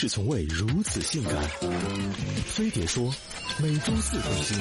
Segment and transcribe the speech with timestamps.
[0.00, 1.34] 是从未如此性感。
[2.46, 3.12] 飞碟说，
[3.60, 4.56] 每周四更新。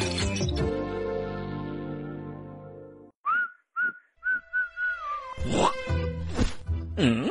[6.97, 7.29] 嗯。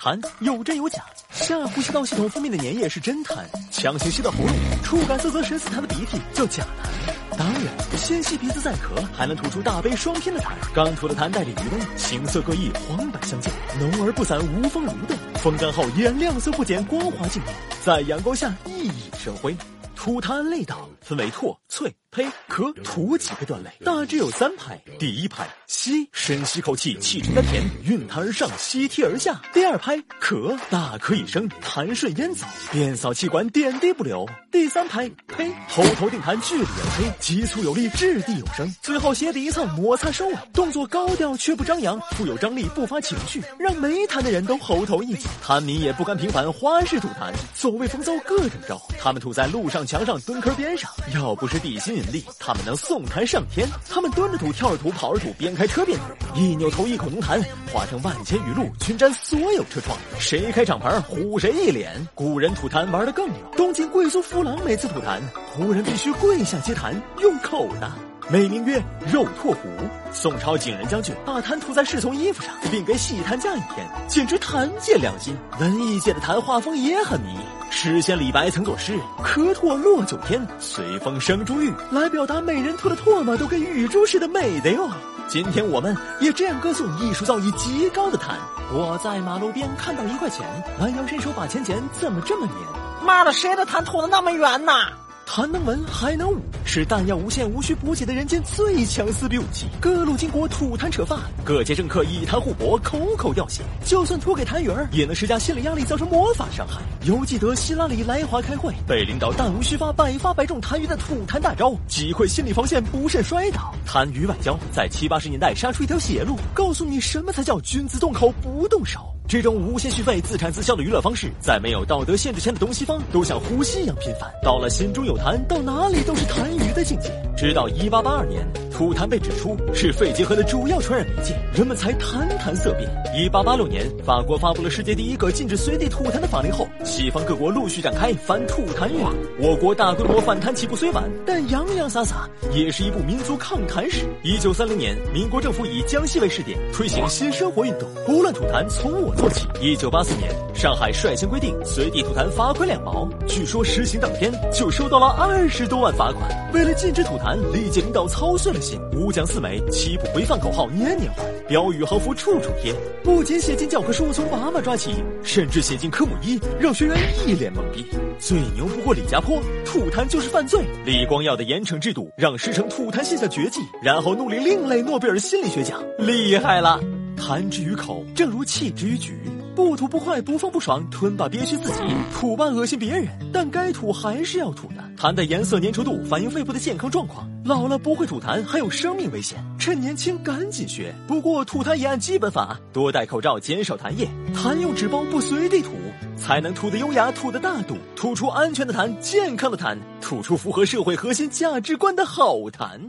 [0.00, 1.04] 痰有真有假。
[1.30, 4.58] 下呼吸道系统分泌的粘液是真痰，强行吸到喉咙里。
[4.82, 7.36] 触感色泽深似痰的鼻涕叫假痰。
[7.36, 7.62] 当然，
[7.98, 10.52] 先吸鼻子再咳，还能吐出大杯双片的痰。
[10.74, 15.16] 刚吐的痰带着余味，形色各异，黄白相间，浓而不散，无风蠕动。
[15.34, 17.54] 风干后依然亮色不减，光滑净亮。
[17.84, 18.92] 在阳光下熠熠
[19.22, 19.54] 生辉。
[19.94, 24.76] 吐痰类道分为唾、啐、呸咳吐几个段位，大致有三拍。
[24.98, 29.40] 第一拍，吸，深吸口气，气沉丹田，运痰而上，吸涕而下。
[29.52, 34.28] 第二拍，咳，大咳一声，痰顺烟走，便扫气管，点滴不留。
[34.50, 38.74] 第三拍，呸，喉头定痰，剧烈而呸，急促有力，掷地有声。
[38.82, 51.99] 最后鞋底一蹭，摩擦收尾，动作高调却不张扬，富有张力，不发情绪，让没痰的人都喉头一紧，痰迷也不甘平凡，花式吐痰，所谓风骚各种招，他们吐在路上、墙上、蹲坑边上，要不是底薪。
[52.00, 59.96] 引力，他们能送弹上天，他们蹲着土跳着土跑着土边开车边吐，一扭头一口浓痰，化成万千雨露，群沾所有车窗。
[60.18, 61.90] 谁开敞篷，唬谁一脸。
[62.14, 65.20] 古人吐痰玩得更溜，东京贵族夫郎每次吐痰，
[65.54, 68.09] 仆人必须跪下接痰，用口呢。
[68.32, 68.80] 美名曰
[69.12, 69.68] “肉拓壶”。
[70.12, 75.36] 宋朝景仁将军把痰吐在侍从衣服上，并给喜痰匠一天，简直痰界良心。
[75.58, 77.36] 文艺界的痰画风也很迷。
[77.72, 84.88] 诗仙李白曾作诗：“咳唾落九天，随风生珠玉”，来表达美人吐的唾沫都跟玉珠似的美的哟。
[85.26, 88.34] 今天我们也这样歌颂艺术造诣极高的痰。
[88.72, 90.46] 我在马路边看到一块钱，
[90.78, 92.56] 弯腰伸手把钱捡，怎么这么粘？
[93.04, 94.88] 妈的，谁的痰吐的那么圆呐？
[95.32, 96.40] 还能文还能武。
[96.64, 103.62] 是弹药无限无需补给的人间最强撕逼武器各路金国吐痰扯发各界政客以痰互搏口口要血。
[103.84, 106.80] 就算吐给痰盂也能施加心理压力造成魔法伤害。
[107.06, 108.74] 犹记得希拉里来华开会。
[108.88, 111.72] 被领导弹无虚发百发百中痰盂的吐痰大招。
[111.86, 113.72] 击溃心理防线不慎摔倒。
[113.86, 116.36] 痰盂外交在七八十年代杀出一条血路。
[116.52, 119.09] 告诉你什么才叫君子动口不动手。
[119.30, 124.28] 这种无限续费自产自销的娱乐方式在没有道德限制前的东西方都像呼吸一样频繁。
[124.42, 127.12] 到了心中有痰到哪里都是痰盂的境界。
[127.36, 128.44] 直到一八八二年
[128.80, 132.90] 吐痰被指出是肺结核的主要传染媒介，人们才谈谈色变。
[133.14, 139.12] 一八八六年，法国发布了世界第一个禁止随地吐痰的法令后，西方各国陆续展开反吐痰运动。
[139.38, 144.06] 我国大规模反弹起步虽晚，但洋洋洒洒也是一部民族抗痰史。
[144.22, 149.46] 一九三零年，民国政府以江西为试点，推行新生活运动，不乱吐痰从我做起。
[149.60, 156.52] 一九八四年，上海率先规定随地吐痰罚款两毛，据说实行当天就收到了二十多万罚款。
[156.52, 166.94] 为了禁止吐痰，历届领导操碎了心，五讲四美，七不规范口号年年换，标语横幅处处贴，不仅写进教科书从娃娃抓起，甚至写进科目一，让学员
[167.26, 167.86] 一脸懵逼。
[168.18, 170.60] 最牛不过李家坡，吐痰就是犯罪。
[170.84, 176.78] 李光耀的严惩制度让师承吐痰现象绝迹，然后怒领另类诺贝尔心理学奖，厉害了。
[177.16, 179.18] 弹之于口，正如弃之于局。
[179.60, 181.82] 不吐不快不放不爽吞吧憋屈自己
[182.14, 184.76] 吐吧恶心别人但该吐还是要吐的。
[184.96, 190.94] 痰的颜色粘稠度反映肺部的健康状况老了不会吐痰还有生命危险趁年轻赶紧学。
[191.06, 195.72] 不过吐痰也按基本法多戴口罩减少痰液痰用纸包不随地吐
[196.16, 202.80] 才能吐得优雅吐得大度吐出安全的痰健康的痰吐出符合社会核心价值观的好痰。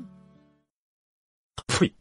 [1.68, 1.94] 呸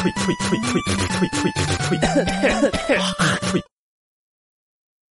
[0.00, 1.48] 呸呸呸呸呸呸
[1.90, 2.98] 呸！
[3.52, 3.59] 呸